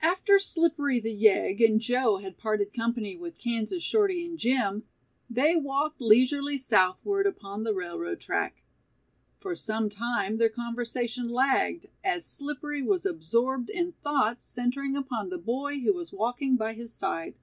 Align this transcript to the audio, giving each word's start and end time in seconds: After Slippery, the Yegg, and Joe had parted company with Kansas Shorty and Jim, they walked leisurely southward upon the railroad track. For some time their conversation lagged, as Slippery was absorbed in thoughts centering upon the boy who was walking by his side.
After 0.00 0.38
Slippery, 0.38 1.00
the 1.00 1.12
Yegg, 1.12 1.60
and 1.60 1.80
Joe 1.80 2.18
had 2.18 2.38
parted 2.38 2.72
company 2.72 3.16
with 3.16 3.36
Kansas 3.40 3.82
Shorty 3.82 4.24
and 4.24 4.38
Jim, 4.38 4.84
they 5.28 5.56
walked 5.56 6.00
leisurely 6.00 6.56
southward 6.56 7.26
upon 7.26 7.64
the 7.64 7.74
railroad 7.74 8.20
track. 8.20 8.62
For 9.40 9.56
some 9.56 9.88
time 9.88 10.38
their 10.38 10.50
conversation 10.50 11.28
lagged, 11.28 11.86
as 12.04 12.24
Slippery 12.24 12.84
was 12.84 13.04
absorbed 13.04 13.70
in 13.70 13.90
thoughts 13.90 14.44
centering 14.44 14.96
upon 14.96 15.30
the 15.30 15.36
boy 15.38 15.80
who 15.80 15.94
was 15.94 16.12
walking 16.12 16.54
by 16.54 16.74
his 16.74 16.94
side. 16.94 17.34